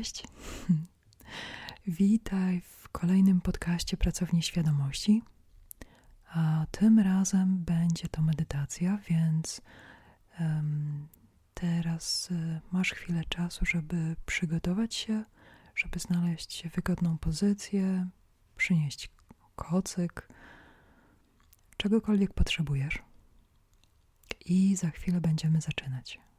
[0.00, 0.24] Cześć.
[1.86, 5.22] Witaj w kolejnym podcaście Pracowni Świadomości.
[6.32, 9.60] A tym razem będzie to medytacja, więc
[10.40, 11.08] um,
[11.54, 15.24] teraz y, masz chwilę czasu, żeby przygotować się,
[15.74, 18.08] żeby znaleźć wygodną pozycję,
[18.56, 19.10] przynieść
[19.56, 20.28] kocyk,
[21.76, 22.98] czegokolwiek potrzebujesz.
[24.46, 26.29] I za chwilę będziemy zaczynać.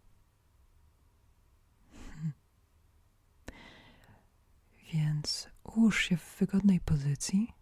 [4.93, 7.53] Więc ułóż się w wygodnej pozycji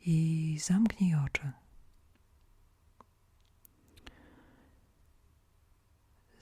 [0.00, 1.52] i zamknij oczy.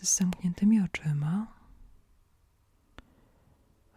[0.03, 1.55] Z zamkniętymi oczyma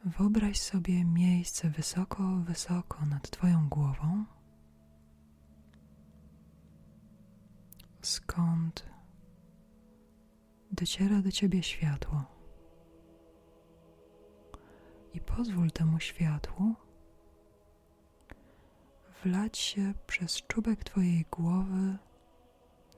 [0.05, 4.25] wyobraź sobie miejsce wysoko, wysoko nad Twoją głową,
[8.01, 8.89] skąd
[10.71, 12.36] dociera do Ciebie światło
[15.35, 16.75] pozwól temu światłu
[19.23, 21.97] wlać się przez czubek Twojej głowy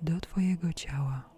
[0.02, 1.30] do Twojego ciała.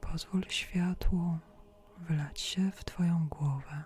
[0.00, 1.38] Pozwól światłu
[1.98, 3.84] wlać się w Twoją głowę,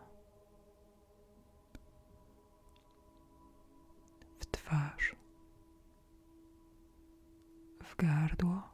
[4.41, 5.17] w twarz,
[7.85, 8.72] w gardło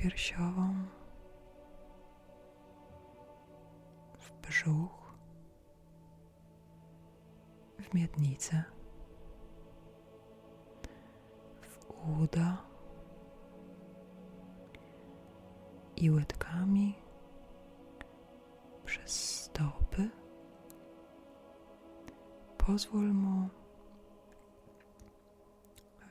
[0.00, 0.74] piersiową,
[4.18, 5.14] w brzuch,
[7.78, 8.64] w miednicę,
[11.62, 11.78] w
[12.22, 12.62] uda
[15.96, 16.94] i łydkami
[18.84, 20.10] przez stopy.
[22.58, 23.48] Pozwól mu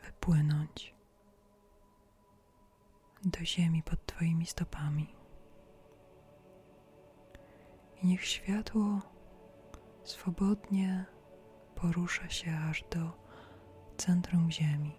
[0.03, 0.98] wypłynąć
[3.29, 5.15] do ziemi pod Twoimi stopami.
[8.03, 9.01] I niech światło
[10.03, 11.05] swobodnie
[11.75, 13.11] porusza się aż do
[13.97, 14.95] centrum Ziemi.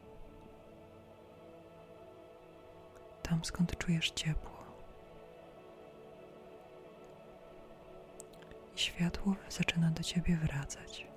[3.22, 4.60] Tam skąd czujesz ciepło.
[8.76, 11.09] I światło zaczyna do Ciebie wracać.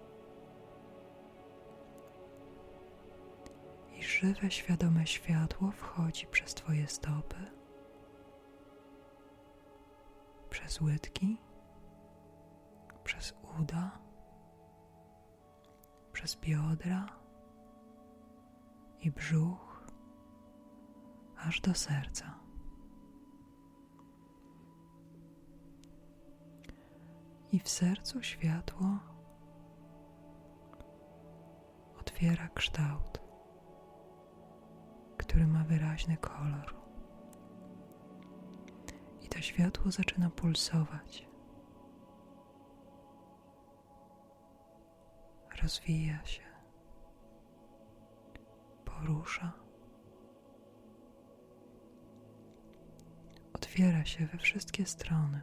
[4.23, 7.35] Żywe, świadome światło wchodzi przez Twoje stopy,
[10.49, 11.37] przez łydki,
[13.03, 13.99] przez uda,
[16.13, 17.05] przez biodra.
[19.01, 19.87] I brzuch,
[21.37, 22.39] aż do serca.
[27.51, 28.99] I w sercu światło
[31.99, 33.22] otwiera kształt
[35.23, 36.75] który ma wyraźny kolor.
[39.21, 41.27] I to światło zaczyna pulsować.
[45.61, 46.43] Rozwija się,
[48.85, 49.51] porusza,
[53.53, 55.41] otwiera się we wszystkie strony.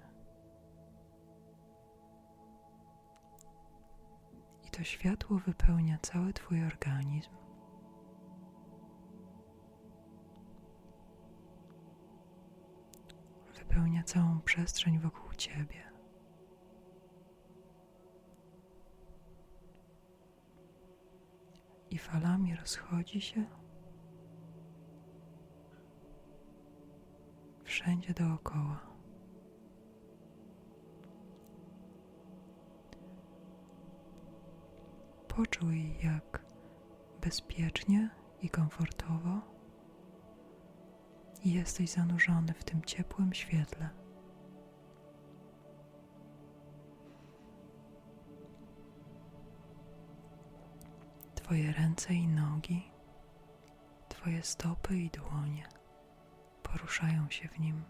[4.66, 7.30] I to światło wypełnia cały Twój organizm.
[13.80, 15.92] Wypełnia całą przestrzeń wokół ciebie.
[21.90, 23.44] I falami rozchodzi się
[27.64, 28.80] wszędzie dookoła.
[35.28, 36.44] Poczuj, jak
[37.20, 38.10] bezpiecznie
[38.42, 39.59] i komfortowo
[41.44, 43.88] i jesteś zanurzony w tym ciepłym świetle.
[51.34, 52.90] Twoje ręce i nogi,
[54.08, 55.68] Twoje stopy i dłonie
[56.62, 57.84] poruszają się w nim.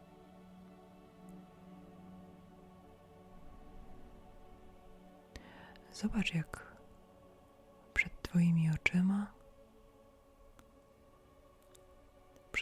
[5.93, 6.77] Zobacz, jak
[7.95, 9.33] przed Twoimi oczyma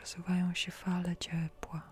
[0.08, 1.82] przesuwają się fale ciepła.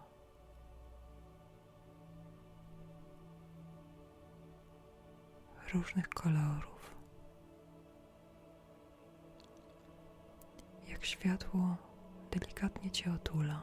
[5.74, 6.96] Różnych kolorów.
[10.88, 11.76] Jak światło
[12.30, 13.62] delikatnie cię otula.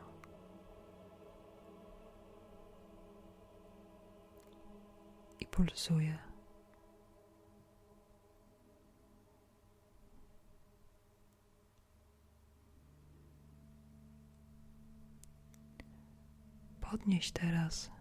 [5.39, 6.32] I pulsuje.
[16.93, 17.91] Podnieś teraz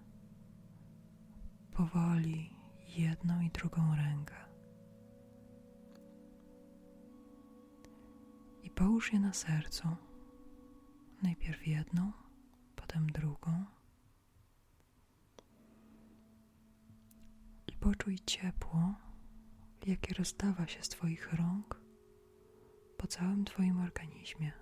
[1.71, 2.57] powoli
[2.89, 4.35] jedną i drugą rękę.
[8.63, 9.89] I połóż je na sercu.
[11.23, 12.13] Najpierw jedną,
[12.77, 13.65] potem drugą.
[17.67, 18.95] I poczuj ciepło,
[19.87, 21.81] jakie rozdawa się z Twoich rąk
[22.97, 24.62] po całym Twoim organizmie.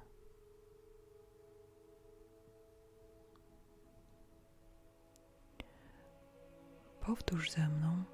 [7.11, 8.05] Powtórz ze mną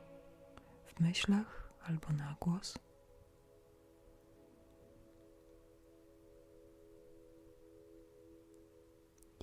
[0.85, 2.79] w myślach albo na głos.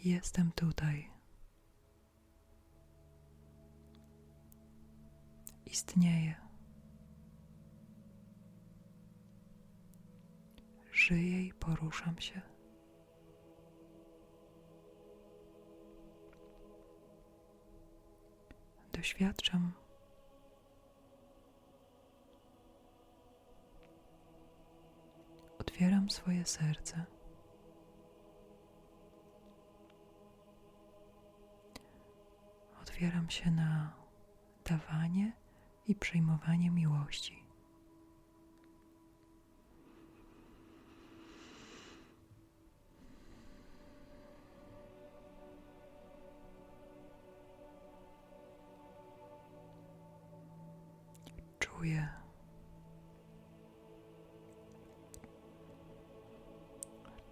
[0.03, 1.09] Jestem tutaj.
[5.65, 6.35] Istnieję.
[10.91, 12.52] Żyję i poruszam się.
[18.94, 19.72] Doświadczam
[25.60, 27.06] otwieram swoje serce.
[32.81, 33.94] Otwieram się na
[34.66, 35.34] dawanie
[35.86, 37.43] i przyjmowanie miłości.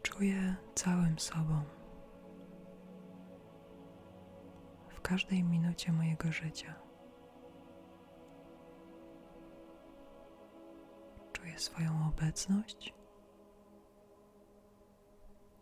[0.04, 1.64] Czuję całym sobą.
[4.90, 6.76] W każdej minucie mojego życia.
[11.34, 12.94] Czuję swoją obecność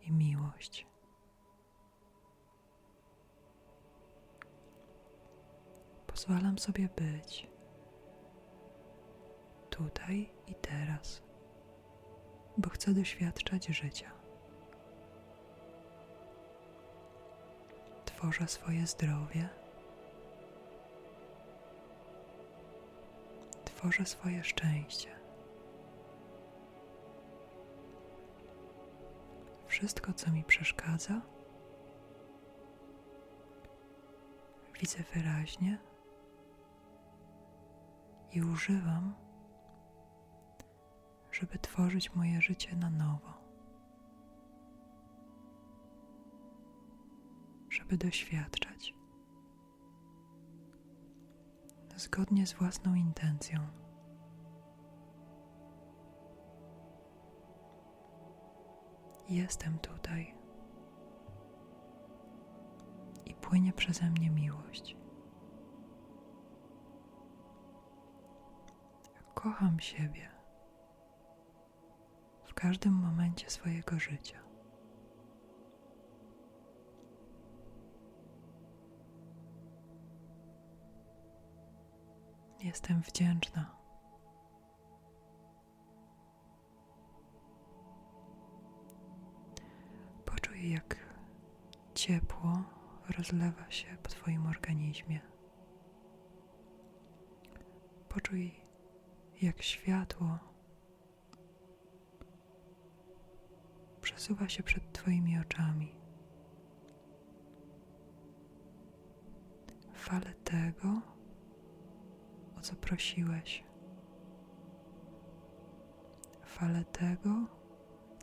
[0.00, 0.86] i miłość.
[6.06, 7.49] Pozwalam sobie być
[9.80, 11.22] tutaj i teraz,
[12.58, 14.10] bo chcę doświadczać życia.
[18.04, 19.48] tworzę swoje zdrowie,
[23.64, 25.08] tworzę swoje szczęście.
[29.66, 31.20] Wszystko, co mi przeszkadza,
[34.80, 35.78] widzę wyraźnie
[38.32, 39.14] i używam,
[41.40, 43.40] żeby tworzyć moje życie na nowo.
[47.70, 48.94] żeby doświadczać
[51.96, 53.60] zgodnie z własną intencją.
[59.28, 60.34] Jestem tutaj
[63.26, 64.96] i płynie przeze mnie miłość.
[69.34, 70.39] Kocham siebie
[72.60, 74.38] każdym momencie swojego życia.
[82.62, 83.76] Jestem wdzięczna.
[90.24, 90.96] Poczuj, jak
[91.94, 92.62] ciepło
[93.18, 95.20] rozlewa się po Twoim organizmie.
[98.08, 98.60] Poczuj,
[99.42, 100.49] jak światło
[104.20, 105.94] przesuwa się przed Twoimi oczami.
[109.94, 111.00] Fale tego,
[112.58, 113.64] o co prosiłeś.
[116.44, 117.46] Fale tego,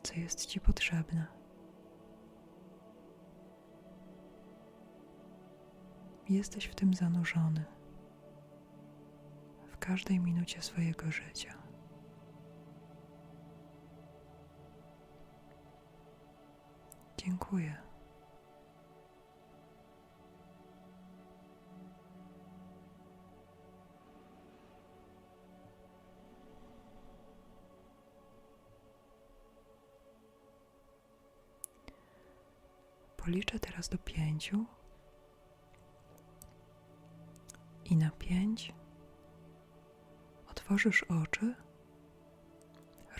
[0.02, 1.26] co jest Ci potrzebne.
[6.28, 7.64] Jesteś w tym zanurzony
[9.66, 11.67] w każdej minucie swojego życia.
[17.28, 17.76] Dziękuję.
[33.16, 34.64] Policzę teraz do pięciu.
[37.84, 38.74] I na pięć.
[40.50, 41.54] Otworzysz oczy,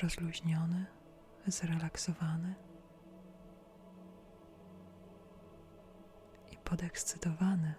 [0.02, 0.86] rozluźniony,
[1.46, 2.67] zrelaksowany
[6.68, 7.74] podekscytowany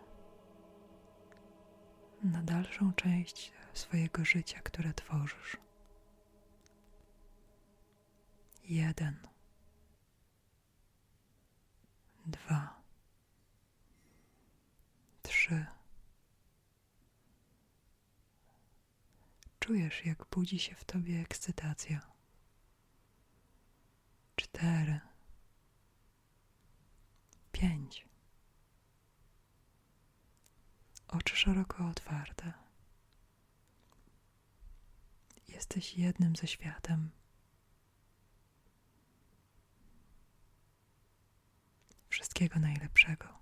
[2.23, 5.57] na dalszą część swojego życia, które tworzysz.
[8.63, 9.27] Jeden,
[12.25, 12.81] dwa,
[15.21, 15.65] trzy.
[19.59, 22.01] Czujesz, jak budzi się w tobie ekscytacja.
[24.35, 24.99] Cztery,
[27.51, 28.08] pięć.
[31.11, 32.53] Oczy szeroko otwarte.
[35.47, 37.09] Jesteś jednym ze światem.
[42.09, 43.38] Wszystkiego najlepszego.